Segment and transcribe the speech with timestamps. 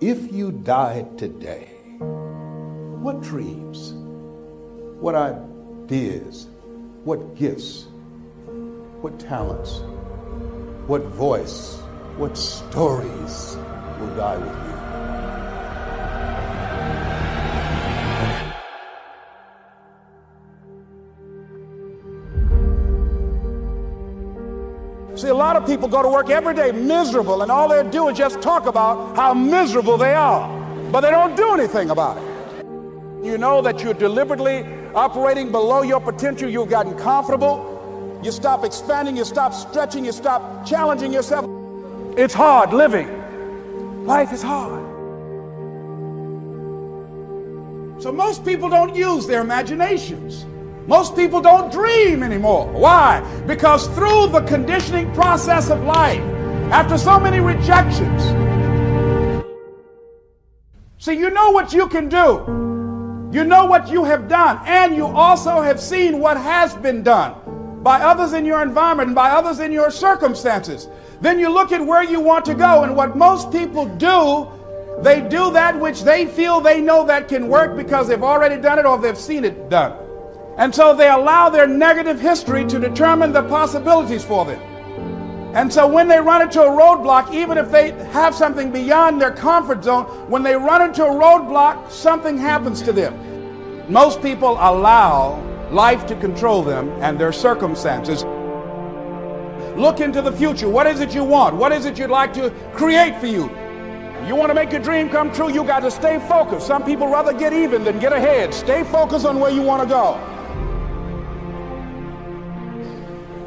[0.00, 1.68] If you died today,
[2.00, 3.92] what dreams,
[5.00, 6.48] what ideas,
[7.04, 7.86] what gifts,
[9.00, 9.82] what talents,
[10.88, 11.76] what voice,
[12.16, 13.56] what stories
[14.00, 14.73] will die with you?
[25.24, 28.08] See, a lot of people go to work every day miserable, and all they do
[28.08, 30.46] is just talk about how miserable they are,
[30.92, 32.66] but they don't do anything about it.
[33.24, 39.16] You know that you're deliberately operating below your potential, you've gotten comfortable, you stop expanding,
[39.16, 41.46] you stop stretching, you stop challenging yourself.
[42.18, 44.04] It's hard living.
[44.04, 44.84] Life is hard.
[48.02, 50.44] So most people don't use their imaginations.
[50.86, 52.66] Most people don't dream anymore.
[52.66, 53.22] Why?
[53.46, 56.20] Because through the conditioning process of life,
[56.70, 58.22] after so many rejections,
[60.98, 62.62] see, you know what you can do.
[63.32, 67.34] You know what you have done, and you also have seen what has been done
[67.82, 70.88] by others in your environment and by others in your circumstances.
[71.20, 74.46] Then you look at where you want to go, and what most people do,
[75.02, 78.78] they do that which they feel they know that can work because they've already done
[78.78, 80.03] it or they've seen it done.
[80.56, 84.60] And so they allow their negative history to determine the possibilities for them.
[85.54, 89.30] And so when they run into a roadblock, even if they have something beyond their
[89.30, 93.92] comfort zone, when they run into a roadblock, something happens to them.
[93.92, 95.40] Most people allow
[95.70, 98.24] life to control them and their circumstances.
[99.76, 100.68] Look into the future.
[100.68, 101.54] What is it you want?
[101.56, 103.44] What is it you'd like to create for you?
[104.26, 106.66] You want to make your dream come true, you got to stay focused.
[106.66, 108.54] Some people rather get even than get ahead.
[108.54, 110.33] Stay focused on where you want to go.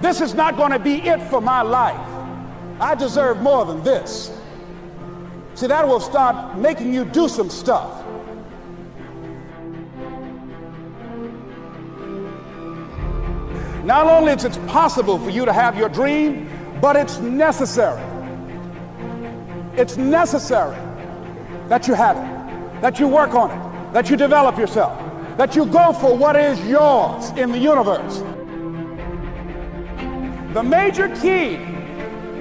[0.00, 2.00] This is not going to be it for my life.
[2.80, 4.30] I deserve more than this.
[5.54, 8.04] See, that will start making you do some stuff.
[13.84, 16.48] Not only is it possible for you to have your dream,
[16.80, 18.02] but it's necessary.
[19.76, 20.76] It's necessary
[21.68, 24.96] that you have it, that you work on it, that you develop yourself,
[25.38, 28.22] that you go for what is yours in the universe.
[30.54, 31.58] The major key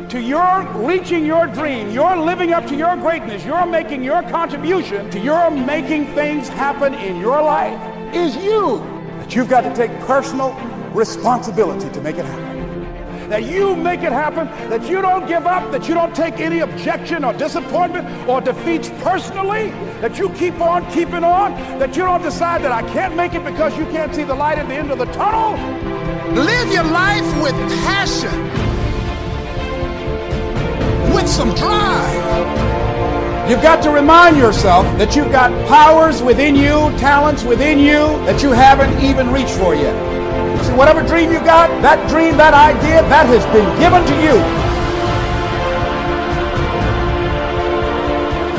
[0.08, 5.10] to your reaching your dream, your living up to your greatness, your making your contribution
[5.12, 7.78] to your making things happen in your life
[8.16, 8.78] is you.
[9.20, 10.54] That you've got to take personal
[10.94, 13.30] responsibility to make it happen.
[13.30, 16.60] That you make it happen, that you don't give up, that you don't take any
[16.60, 22.22] objection or disappointment or defeats personally, that you keep on keeping on, that you don't
[22.22, 24.92] decide that I can't make it because you can't see the light at the end
[24.92, 25.97] of the tunnel.
[26.36, 28.32] Live your life with passion,
[31.14, 33.50] with some drive.
[33.50, 38.44] You've got to remind yourself that you've got powers within you, talents within you that
[38.44, 39.96] you haven't even reached for yet.
[40.66, 44.36] See, whatever dream you got, that dream, that idea, that has been given to you.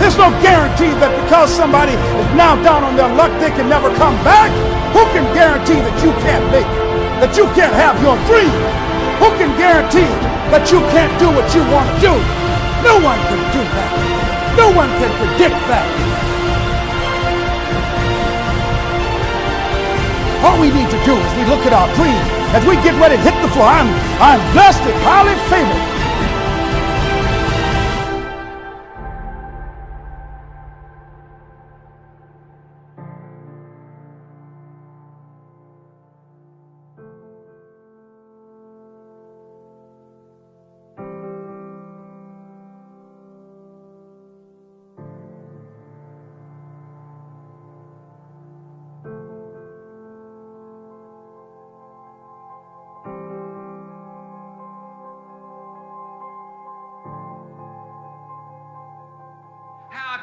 [0.01, 3.89] There's no guarantee that because somebody is now down on their luck, they can never
[3.97, 4.49] come back.
[4.93, 6.88] Who can guarantee that you can't make it?
[7.19, 8.55] That you can't have your dream?
[9.19, 10.07] Who can guarantee
[10.55, 12.15] that you can't do what you want to do?
[12.87, 13.91] No one can do that.
[14.55, 15.83] No one can predict that.
[20.47, 22.23] All we need to do is we look at our dream
[22.55, 23.67] as we get ready to hit the floor.
[23.67, 23.91] I'm,
[24.23, 25.98] I'm blessed and highly favored.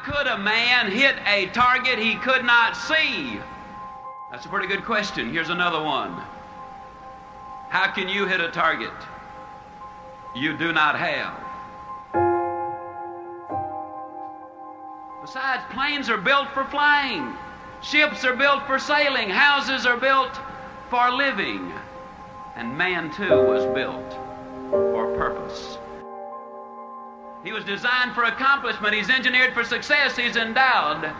[0.06, 3.40] Could a man hit a target he could not see?
[4.30, 5.32] That's a pretty good question.
[5.32, 6.12] Here's another one.
[7.70, 8.92] How can you hit a target
[10.36, 11.34] you do not have?
[15.22, 17.34] Besides, planes are built for flying,
[17.82, 20.38] ships are built for sailing, houses are built
[20.88, 21.72] for living,
[22.54, 24.25] and man too was built
[27.46, 28.92] He was designed for accomplishment.
[28.92, 30.16] He's engineered for success.
[30.16, 31.12] He's endowed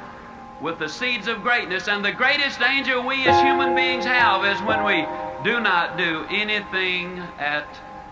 [0.60, 1.86] with the seeds of greatness.
[1.86, 5.06] And the greatest danger we as human beings have is when we
[5.48, 7.68] do not do anything at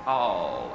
[0.07, 0.71] all.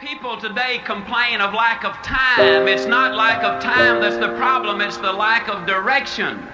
[0.00, 2.68] People today complain of lack of time.
[2.68, 6.46] It's not lack of time that's the problem, it's the lack of direction.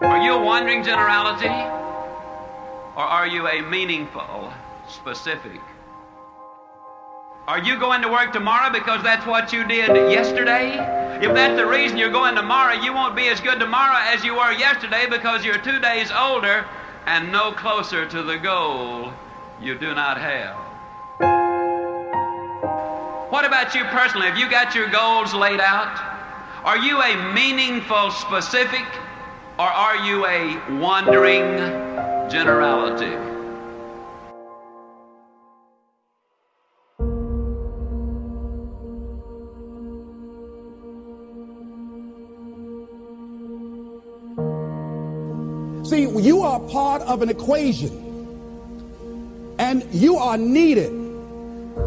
[0.00, 1.54] Are you a wandering generality?
[2.98, 4.52] Or are you a meaningful,
[4.88, 5.60] specific?
[7.46, 10.72] Are you going to work tomorrow because that's what you did yesterday?
[11.24, 14.34] If that's the reason you're going tomorrow, you won't be as good tomorrow as you
[14.34, 16.66] were yesterday because you're two days older
[17.06, 19.12] and no closer to the goal
[19.62, 20.56] you do not have.
[23.30, 24.26] What about you personally?
[24.26, 25.96] Have you got your goals laid out?
[26.64, 28.86] Are you a meaningful specific
[29.56, 33.16] or are you a wandering generality?
[45.88, 47.90] See, you are part of an equation,
[49.58, 50.92] and you are needed.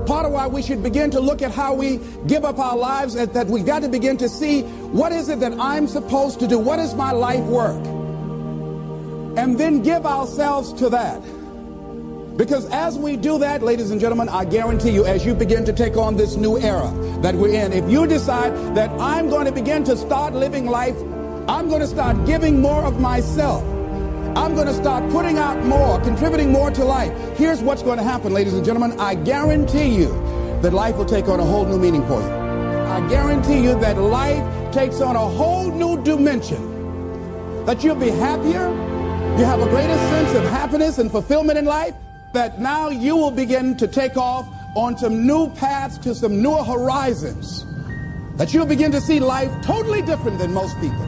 [0.07, 3.13] Part of why we should begin to look at how we give up our lives,
[3.15, 6.47] is that we've got to begin to see what is it that I'm supposed to
[6.47, 6.57] do?
[6.57, 8.00] What is my life work?
[9.37, 11.21] And then give ourselves to that.
[12.37, 15.73] Because as we do that, ladies and gentlemen, I guarantee you, as you begin to
[15.73, 16.91] take on this new era
[17.21, 20.95] that we're in, if you decide that I'm going to begin to start living life,
[21.47, 23.63] I'm going to start giving more of myself.
[24.35, 27.11] I'm going to start putting out more, contributing more to life.
[27.37, 28.99] Here's what's going to happen, ladies and gentlemen.
[28.99, 30.07] I guarantee you
[30.61, 32.27] that life will take on a whole new meaning for you.
[32.27, 37.65] I guarantee you that life takes on a whole new dimension.
[37.65, 38.90] That you'll be happier.
[39.37, 41.95] You have a greater sense of happiness and fulfillment in life.
[42.33, 46.63] That now you will begin to take off on some new paths to some newer
[46.63, 47.65] horizons.
[48.37, 51.05] That you'll begin to see life totally different than most people.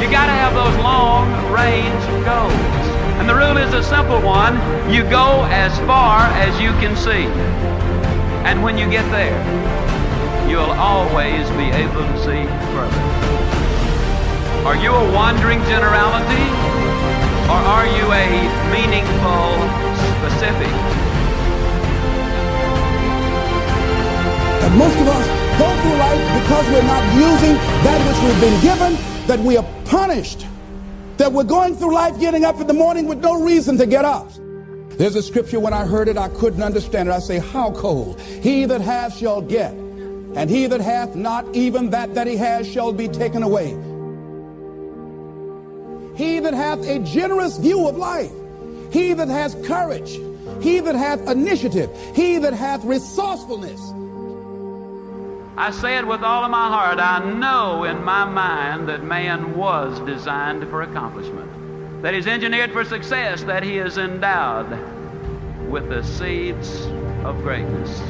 [0.00, 2.52] You got to have those long range goals.
[3.18, 4.54] And the rule is a simple one
[4.92, 7.26] you go as far as you can see.
[8.44, 9.83] And when you get there,
[10.48, 12.44] you'll always be able to see
[12.74, 13.24] further.
[14.66, 16.48] Are you a wandering generality?
[17.44, 18.28] Or are you a
[18.72, 19.44] meaningful
[20.16, 20.72] specific?
[24.64, 25.26] And most of us
[25.58, 27.54] go through life because we're not using
[27.84, 30.46] that which we've been given, that we are punished,
[31.18, 34.04] that we're going through life getting up in the morning with no reason to get
[34.04, 34.32] up.
[34.96, 37.12] There's a scripture when I heard it, I couldn't understand it.
[37.12, 38.20] I say, How cold?
[38.20, 39.74] He that hath shall get,
[40.36, 43.70] and he that hath not, even that that he has shall be taken away.
[46.16, 48.32] He that hath a generous view of life,
[48.92, 50.18] he that has courage,
[50.62, 53.80] he that hath initiative, he that hath resourcefulness.
[55.56, 56.98] I say it with all of my heart.
[56.98, 62.84] I know in my mind that man was designed for accomplishment, that he's engineered for
[62.84, 64.68] success, that he is endowed
[65.70, 66.86] with the seeds
[67.24, 68.00] of greatness.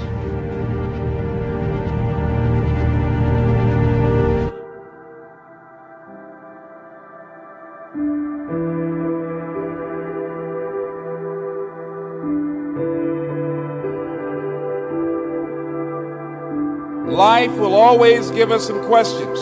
[17.15, 19.39] Life will always give us some questions.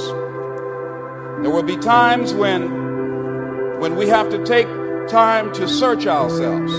[1.41, 4.67] There will be times when when we have to take
[5.09, 6.71] time to search ourselves.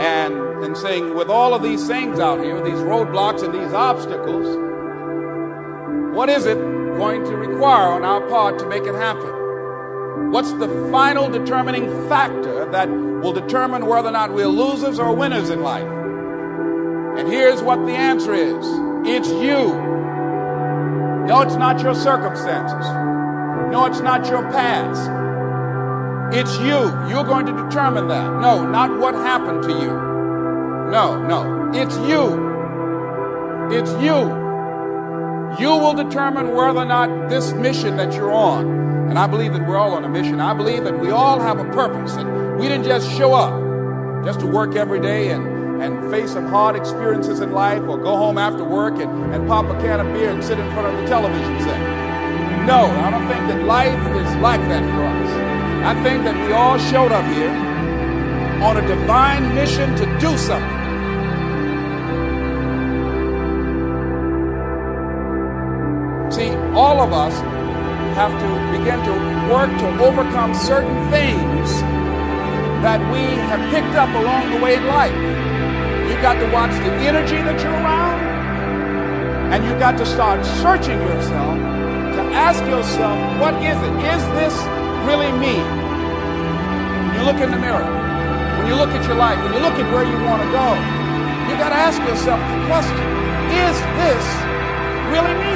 [0.00, 4.56] And and saying with all of these things out here, these roadblocks and these obstacles,
[6.16, 6.58] what is it
[6.96, 10.32] going to require on our part to make it happen?
[10.32, 15.48] What's the final determining factor that will determine whether or not we're losers or winners
[15.48, 15.86] in life?
[17.18, 18.87] And here's what the answer is.
[19.04, 19.74] It's you.
[21.26, 22.86] No, it's not your circumstances.
[23.70, 25.10] No, it's not your past.
[26.34, 26.80] It's you.
[27.08, 28.40] You're going to determine that.
[28.40, 29.90] No, not what happened to you.
[30.90, 31.70] No, no.
[31.74, 32.48] It's you.
[33.70, 34.46] It's you.
[35.58, 38.66] You will determine whether or not this mission that you're on,
[39.08, 40.40] and I believe that we're all on a mission.
[40.40, 44.40] I believe that we all have a purpose, and we didn't just show up just
[44.40, 48.38] to work every day and and face some hard experiences in life or go home
[48.38, 51.06] after work and, and pop a can of beer and sit in front of the
[51.06, 51.78] television set.
[52.66, 55.30] No, I don't think that life is like that for us.
[55.86, 57.50] I think that we all showed up here
[58.62, 60.78] on a divine mission to do something.
[66.30, 67.34] See, all of us
[68.18, 71.80] have to begin to work to overcome certain things
[72.82, 75.47] that we have picked up along the way in life.
[76.18, 80.98] You've got to watch the energy that you're around, and you've got to start searching
[80.98, 81.54] yourself
[82.18, 83.94] to ask yourself, what is it?
[84.02, 84.50] Is this
[85.06, 85.54] really me?
[85.62, 87.86] When you look in the mirror,
[88.58, 90.74] when you look at your life, when you look at where you want to go,
[91.46, 92.98] you've got to ask yourself the question,
[93.54, 94.24] is this
[95.14, 95.54] really me?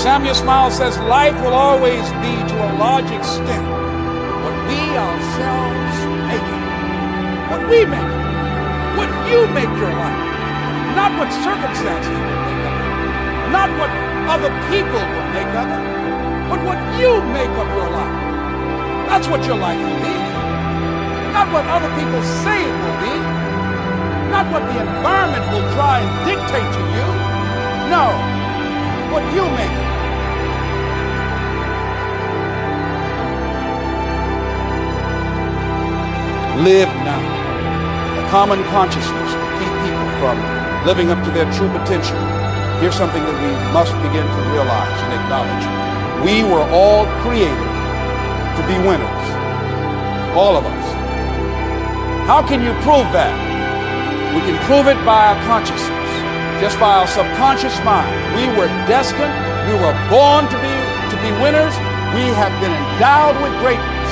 [0.00, 3.60] Samuel Smiles says, life will always be to a large extent
[4.40, 5.96] what we ourselves
[6.32, 6.64] make it.
[7.52, 8.19] What we make it.
[8.98, 10.22] What you make your life.
[10.98, 12.88] Not what circumstances will make of it.
[13.54, 13.90] Not what
[14.34, 15.84] other people will make of it.
[16.50, 18.16] But what you make of your life.
[19.08, 20.16] That's what your life will be.
[21.34, 23.14] Not what other people say it will be.
[24.34, 27.08] Not what the environment will try and dictate to you.
[27.94, 28.04] No.
[29.12, 29.90] What you make it.
[36.64, 37.19] Live now.
[38.30, 40.38] Common consciousness to keep people from
[40.86, 42.14] living up to their true potential.
[42.78, 45.66] Here's something that we must begin to realize and acknowledge.
[46.22, 47.70] We were all created
[48.54, 49.26] to be winners.
[50.38, 50.86] All of us.
[52.30, 53.34] How can you prove that?
[54.30, 56.10] We can prove it by our consciousness,
[56.62, 58.14] just by our subconscious mind.
[58.38, 59.34] We were destined,
[59.66, 60.74] we were born to be
[61.10, 61.74] to be winners.
[62.14, 64.10] We have been endowed with greatness.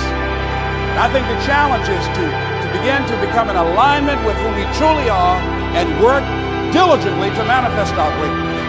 [0.91, 4.65] And I think the challenge is to, begin to become in alignment with who we
[4.77, 5.39] truly are
[5.79, 6.25] and work
[6.73, 8.61] diligently to manifest our greatness.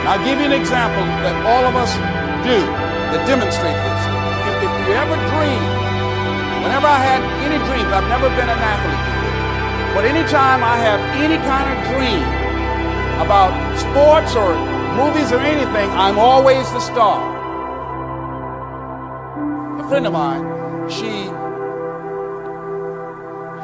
[0.00, 1.90] And I'll give you an example that all of us
[2.44, 2.58] do
[3.12, 4.02] that demonstrate this.
[4.50, 5.62] If, if you ever dream,
[6.62, 11.00] whenever I had any dreams, I've never been an athlete before, but anytime I have
[11.16, 12.26] any kind of dream
[13.24, 14.52] about sports or
[14.94, 17.24] movies or anything, I'm always the star.
[19.80, 20.44] A friend of mine,
[20.90, 21.30] she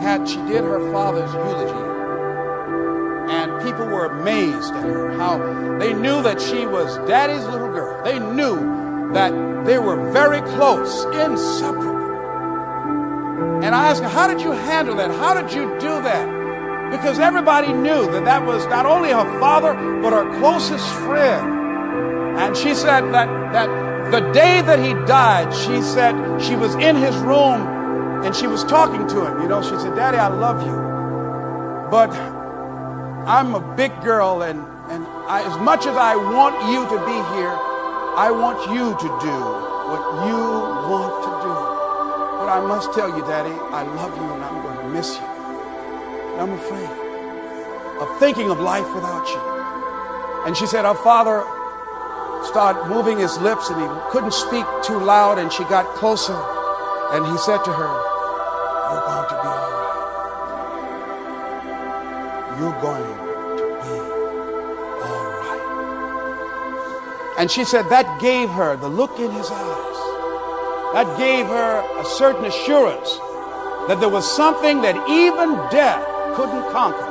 [0.02, 1.92] had she did her father's eulogy
[3.32, 5.38] and people were amazed at her how
[5.78, 8.02] they knew that she was daddy's little girl.
[8.04, 9.30] They knew that
[9.64, 12.02] they were very close inseparable.
[13.64, 15.10] And i asked her how did you handle that?
[15.12, 16.90] How did you do that?
[16.90, 22.38] Because everybody knew that that was not only her father but her closest friend.
[22.38, 23.68] And she said that that
[24.10, 27.71] the day that he died she said she was in his room
[28.24, 29.42] and she was talking to him.
[29.42, 30.92] You know, she said, Daddy, I love you.
[31.90, 32.10] But
[33.28, 34.60] I'm a big girl, and,
[34.90, 37.54] and I, as much as I want you to be here,
[38.14, 39.38] I want you to do
[39.88, 40.38] what you
[40.90, 41.54] want to do.
[42.38, 45.24] But I must tell you, Daddy, I love you and I'm going to miss you.
[45.24, 46.90] And I'm afraid
[48.02, 50.46] of thinking of life without you.
[50.46, 51.40] And she said, Our father
[52.44, 56.36] started moving his lips and he couldn't speak too loud, and she got closer.
[57.12, 58.11] And he said to her,
[58.92, 60.12] You're going to be all right.
[62.58, 63.08] You're going
[63.56, 63.96] to be
[65.02, 65.64] all right.
[67.38, 69.98] And she said that gave her the look in his eyes.
[70.92, 73.16] That gave her a certain assurance
[73.88, 76.04] that there was something that even death
[76.36, 77.10] couldn't conquer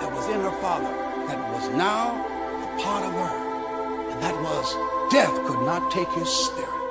[0.00, 0.92] that was in her father
[1.28, 4.12] that was now a part of her.
[4.12, 4.76] And that was
[5.10, 6.81] death could not take his spirit.